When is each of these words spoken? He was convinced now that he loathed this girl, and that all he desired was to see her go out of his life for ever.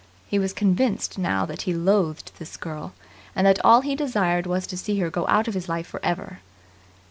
He 0.25 0.39
was 0.39 0.51
convinced 0.51 1.19
now 1.19 1.45
that 1.45 1.61
he 1.69 1.75
loathed 1.75 2.31
this 2.39 2.57
girl, 2.57 2.93
and 3.35 3.45
that 3.45 3.63
all 3.63 3.81
he 3.81 3.95
desired 3.95 4.47
was 4.47 4.65
to 4.65 4.75
see 4.75 4.97
her 4.97 5.11
go 5.11 5.27
out 5.27 5.47
of 5.47 5.53
his 5.53 5.69
life 5.69 5.85
for 5.85 5.99
ever. 6.03 6.39